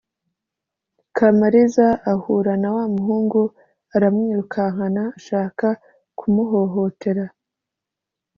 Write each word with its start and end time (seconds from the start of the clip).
kamariza 1.15 1.87
ahura 2.11 2.53
na 2.61 2.69
wa 2.75 2.85
muhungu 2.95 3.41
aramwirukankana 3.95 5.03
ashaka 5.17 5.67
kumu 6.17 6.43
hohotera. 6.51 7.25